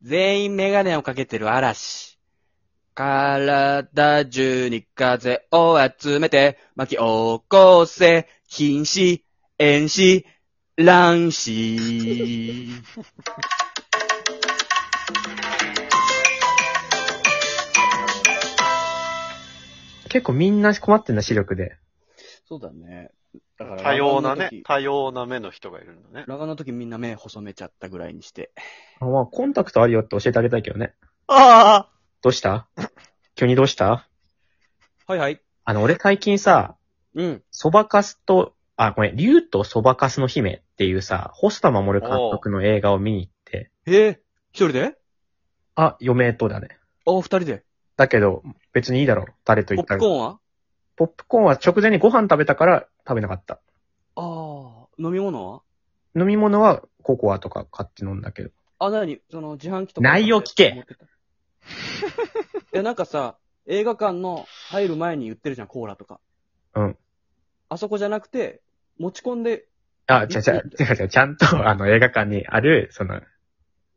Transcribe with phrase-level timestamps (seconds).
[0.00, 2.20] 全員メガネをかけてる嵐。
[2.94, 7.02] 体中に風を集めて巻き起
[7.48, 9.22] こせ、禁止、
[9.58, 10.24] 遠視、
[10.76, 12.68] 乱視。
[20.08, 21.76] 結構みんな困ってんだ、視力で。
[22.46, 23.10] そうだね。
[23.58, 26.24] だから多様なね多様な目の人がいるんだね。
[26.28, 28.52] ラガーの時みんな目細めちゃったぐらいにして。
[29.00, 30.94] あまあ、コンタクトあるよって教えてあげたいけどね。
[31.26, 32.68] ああどうした？
[33.34, 34.08] 急にどうした？
[35.06, 35.40] はいはい。
[35.64, 36.76] あの、俺最近さ、
[37.14, 37.42] うん。
[37.50, 44.18] そばかすと、あ、ごめん、竜とそばかすの姫っていうさ、細田守監督の映画を見に行って、えー、
[44.52, 44.94] 一人で？
[45.74, 46.78] あ、嫁とだね。
[47.06, 47.64] あ、二人で？
[47.96, 49.26] だけど、別にいいだろう。
[49.44, 50.00] 誰とポッ言ったら。
[50.00, 50.38] プコーンは？
[50.96, 53.54] ポップコーンは直前にご飯食べたから食べなかった。
[54.16, 55.62] ああ、飲み物は？
[56.14, 58.50] 飲み物はココアとか買って飲んだけど。
[58.78, 59.20] あ、なに？
[59.30, 60.08] その自販機とか。
[60.08, 61.04] 内容聞け持ってた。
[61.04, 61.08] い
[62.72, 66.20] や、なんかさ、映画館の入る前に売ってるじゃん、コーラとか。
[66.74, 66.98] うん。
[67.70, 68.60] あそこじゃなくて、
[68.98, 69.66] 持ち込んで、
[70.06, 73.20] あ、違う違う、違う違う、ちゃんと、あの、映画館にある、その、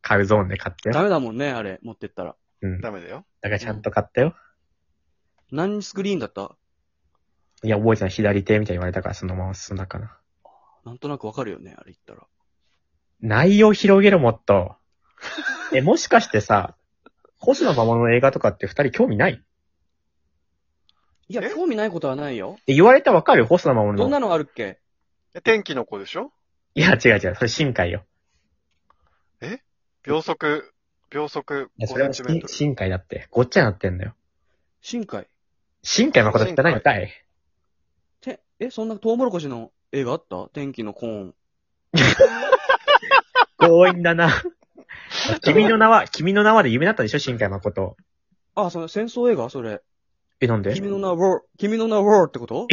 [0.01, 1.03] 買うゾーンで買ったダよ。
[1.05, 2.35] メだもんね、あれ、持ってったら。
[2.61, 2.81] うん。
[2.81, 3.25] だダメだよ。
[3.41, 4.35] からちゃんと買ったよ。
[5.51, 6.55] 何スクリーンだった？
[7.63, 8.09] いや、覚えてない。
[8.11, 10.17] 左手みたいに言われたからそのまま進んだかな。
[10.85, 12.27] なんとなくわかるよね、あれ言ったら。
[13.21, 14.75] 内容広げろ、もっと。
[15.73, 16.75] え、もしかしてさ、
[17.37, 19.33] 星野守の映画とかって二人興味ない？
[19.33, 19.39] っ
[21.27, 21.49] いや、え？
[21.49, 22.57] 興味ないことはないよ。
[22.65, 23.97] て言われてわかる星野守の。
[23.97, 24.79] どんなのあるっけ？
[25.33, 26.31] え天気の子でしょ？
[26.73, 27.35] いや、違う違う。
[27.35, 28.05] それ深海よ。
[30.03, 30.73] 秒速、
[31.11, 32.53] 秒速いや、5それはセンチメートル。
[32.53, 33.27] 深海だって。
[33.29, 34.15] ごっちゃになってんだよ。
[34.81, 35.27] 深海？
[35.83, 37.25] 深海誠って何かいて、
[38.63, 40.47] え、そんなトウモロコシの映画あった？
[40.53, 41.35] 天気のコーン。
[43.57, 44.29] 強引だな。
[45.41, 47.19] 君の名は、君の名はで有名だったでしょ？
[47.19, 47.97] 深海誠。
[48.53, 49.49] あ、その戦争映画？
[49.49, 49.81] それ。
[50.41, 50.75] え、なんで？
[50.75, 52.67] 君の名は、ウォー、君の名はウォーってこと？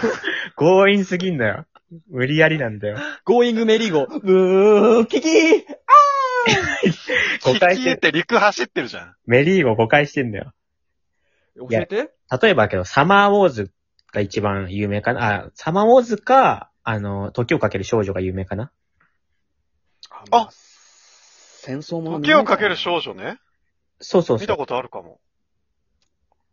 [0.56, 1.66] 強引すぎんだよ。
[2.08, 2.96] 無理やりなんだよ。
[3.26, 4.20] ゴーイングメリーゴー。
[4.20, 5.62] ブー、キキー
[7.44, 9.14] 誤解して、キキって陸走ってるじゃん。
[9.26, 10.52] メリーゴ誤解してんだよ。
[11.56, 12.10] 教えて
[12.42, 13.70] 例えばだけど、サマーウォーズ
[14.14, 15.44] が一番有名かな？
[15.46, 18.70] あ、サマーウォーズか、あの、時をかける少女が有名かな？
[20.30, 23.38] あ戦争もの時をかける少女ね？
[24.00, 24.44] そうそうそう。
[24.44, 25.20] 見たことあるかも。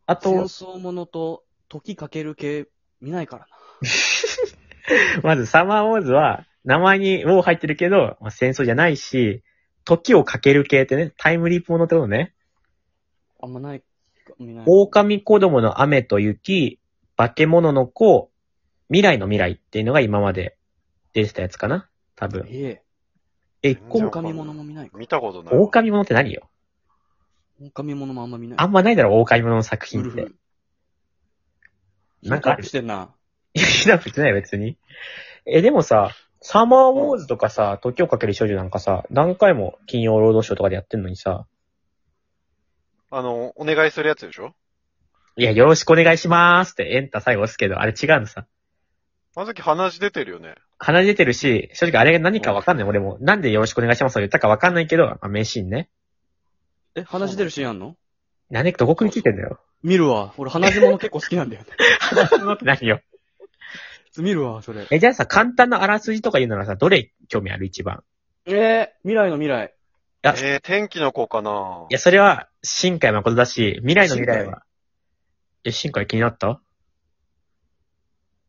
[0.05, 2.67] あ戦と、争ものと時かける系
[2.99, 3.47] 見ないからな。
[5.23, 9.43] まずサマーウォーズは、名前にウォー入ってるけど、まあ、戦争じゃないし、
[9.85, 12.33] 時をかける系ってね、タイムリープものってことね。
[13.41, 13.85] あんまないか、
[14.37, 14.65] 見ない。
[14.67, 16.79] 狼子供の雨と雪、
[17.21, 18.31] 化け物の子、
[18.87, 20.57] 未来の未来っていうのが今まで
[21.13, 21.87] 出てたやつかな？
[22.15, 22.47] 多分。
[22.49, 22.81] え
[23.61, 23.75] え、一え。
[23.75, 24.97] 個も、狼物も見ないか。
[24.97, 25.55] 見たことない。
[25.55, 26.49] 狼物って何よ？
[27.59, 28.57] 狼物もあんま見ない。
[28.59, 30.31] あんまないだろ、狼物の作ウ品って。
[32.23, 32.63] なんかある？
[32.63, 33.13] してんな。
[33.53, 34.79] いや、ひどくない別に。
[35.45, 36.09] え、でもさ、
[36.39, 41.45] サマーウォーズとかさ、時をかける少女なんかさ、何回も金曜ロードショーとかでやってんのにさ、
[43.11, 44.55] あの、お願いするやつでしょ？
[45.37, 48.45] いや、よろしくお願いしまーすってエンタ最後押すけど、あれ違うのさ。
[49.35, 50.55] あの時鼻血出てるよね。
[50.77, 52.87] 鼻出てるし、正直あれが何かわかんない。
[52.87, 55.89] 俺も、なんでよろしくお願いしますと言ったかわかんないけど、まあ、名シーンね。
[56.95, 57.95] え、鼻血出るシーンあんの？
[58.49, 59.61] なんでどこ食いついてんだよ。
[59.83, 60.33] 見るわ。
[60.37, 61.69] 俺鼻血物結構好きなんだよね。
[61.99, 62.99] 鼻血のって何よ。
[64.17, 64.85] 見るわ、それ。
[64.91, 68.03] え、じゃあさ、簡単なあらすじとか言うならさ、どれ興味ある一番？
[68.45, 69.73] えー、未来の未来。
[70.23, 74.63] あえー、天気の子かないや、それは、新海誠だし、未来の未来は。
[75.63, 76.61] え、新海気になった？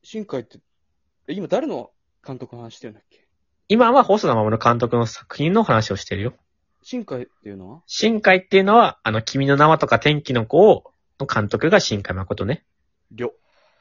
[0.02, 0.58] 新海って、
[1.28, 1.90] え、今誰の
[2.26, 3.28] 監督の話してるんだっけ？
[3.68, 6.34] 今は細田守監督の作品の話をしてるよ。
[6.82, 7.82] 新海っていうのは？
[7.86, 10.84] 新海っていうのは、あの、君の名はとか天気の子を、
[11.20, 12.64] の監督が新海誠ね。
[13.12, 13.32] りょ。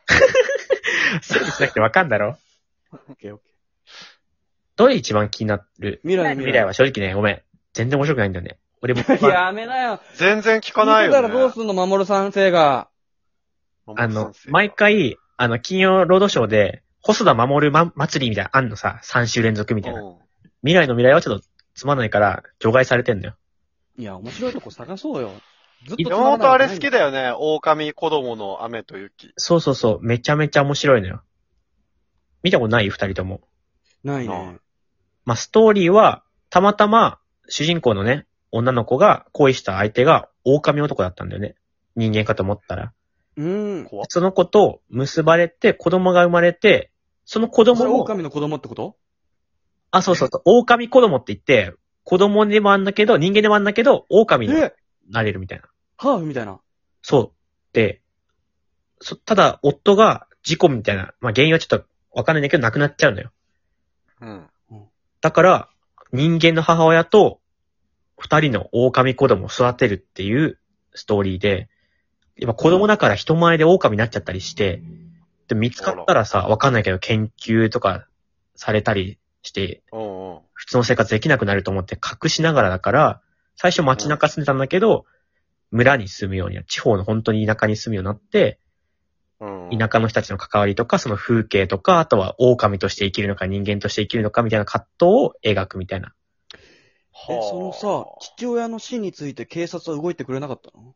[1.23, 2.37] 整理しなくてわかんだろ
[2.91, 3.45] オッケーオッケ
[4.75, 6.01] どれ一番気になる？
[6.03, 6.07] ー。
[6.07, 7.41] 未来の未来は正直ね、ごめん。
[7.73, 8.59] 全然面白くないんだよね。
[8.83, 9.99] 俺も、 やめなよ。
[10.15, 11.17] 全然聞かないよ、ね。
[11.17, 12.89] 聞いてたらどうすんの、守さん生が。
[13.97, 20.01] あの、毎回、あの、金曜ロードショーで、細田守ま、祭りみたいな、あんのさ、3週連続みたいな。
[20.01, 20.15] うん
[20.63, 23.35] 未来の未来はちょっとつまんないから、除外されてんのよ。
[23.97, 25.31] いや、面白いとこ探そうよ。
[25.87, 26.91] ずっと山本あれ好きだ。
[26.91, 27.33] だよね。
[27.35, 29.33] 狼子供の雨と雪。
[29.37, 31.23] そうそうそう、めちゃめちゃ面白いのよ。
[32.43, 32.89] 見たことない？
[32.89, 33.41] 二人とも。
[34.03, 34.59] ないね。
[35.25, 41.55] まあ、ストーリーは、たまたま、主人公のね、女の子が恋した相手が狼男だったんだよね。
[41.95, 42.93] 人間かと思ったら。
[43.37, 43.85] うん。
[43.85, 46.91] 怖っその子と結ばれて、子供が生まれて、
[47.25, 48.97] その子それ供も、狼の子供ってこと？
[49.91, 51.73] あ、そうそうそう、狼子供って言って、
[52.03, 54.73] 子供でもあんだけど、人間でもあんだけど、狼にえ？
[55.09, 55.65] なれるみたいな。
[55.97, 56.59] ハーフみたいな。
[57.01, 57.31] そう。
[57.73, 58.01] で、
[58.99, 63.31] そただ、夫が事故みたいな、まあ原因はちょっとわかんないんだけど、亡くなっちゃうのよ。
[64.19, 64.47] うん。
[65.21, 65.69] だから、
[66.11, 67.39] 人間の母親と、
[68.17, 70.59] 二人の狼子供を育てるっていう
[70.93, 71.69] ストーリーで、
[72.41, 74.81] やっぱ子供だから人前で狼になっちゃったりして、
[75.47, 78.07] で見つかったらさ、わかんないけど研究とか
[78.55, 79.83] されたりして。
[80.53, 83.21] 普通の生活できなくなると思って隠しながらだから、
[83.55, 85.05] 最初街中住んでたんだけど、
[85.71, 88.59] 村に住むようにな、地方の本当に田舎に住むようになって、
[89.39, 89.69] うん。
[89.75, 96.13] 田舎の人たちの関わりとか、その風景とか、あとは狼として生きるのか人間として生きるのかみたいな葛藤を描くみたいな。
[97.27, 100.93] え、そのさ、父親の死について警察は動いてくれなかったの？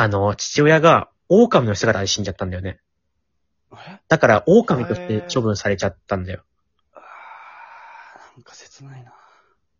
[0.00, 2.78] あの、父親が狼の姿で死んじゃったんだよね。
[3.72, 3.98] え？
[4.06, 6.44] だから、狼として処分されちゃったんだよ。
[6.94, 9.12] あーなんか切ないな。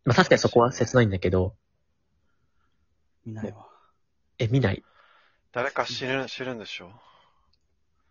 [0.05, 1.55] まあ確かにそこは切ないんだけど、
[3.25, 3.69] 見ないわ。
[4.41, 4.82] え、見ない？
[5.53, 6.91] 誰か知る、知るんでしょ？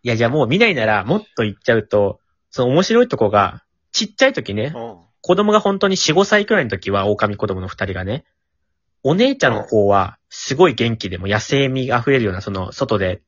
[0.02, 4.96] いや、じゃあもう見ないなら、もっと言っちゃうと、その面白いとこが、ちっちゃい時ね、うん。
[5.20, 8.24] 子供が本当に4、5歳くらいの時は、狼子供の二人がね、
[9.02, 13.22] お姉ちゃんの方は、すごい元気でも野生味溢れるような、その、外で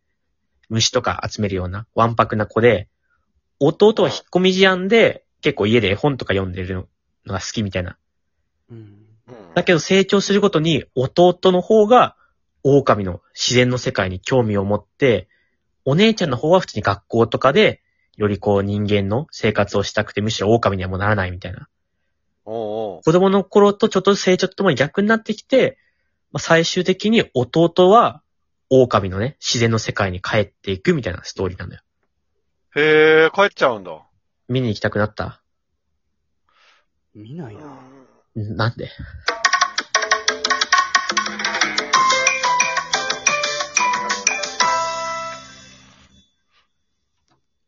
[0.69, 2.89] 虫とか集めるような、わんぱくな子で、
[3.59, 6.89] 弟は引っ込み思案で、結構家で絵本とか読んでる
[7.27, 7.97] のが好きみたいな。
[8.71, 8.77] うん。
[8.77, 12.17] うんだけど成長するごとに、弟の方が、
[12.63, 15.29] 狼の自然の世界に興味を持って、
[15.85, 17.81] お姉ちゃんの方は普通に学校とかで、
[18.17, 21.69] よりこう人間の生活をしたくて、むしろ狼にはもうならないみたいな。
[22.45, 25.79] おうおう子供の頃とちょっと成長ともに逆になってきて、
[26.33, 28.23] まあ、最終的に弟は、
[28.69, 31.83] 狼のね、自然の世界に帰っていくみたいなストーリーなんだよ。
[32.77, 33.91] へえ、帰っちゃうんだ。
[34.49, 35.43] 見に行きたくなった？
[37.15, 37.79] 見ないな。
[38.37, 38.91] なんで？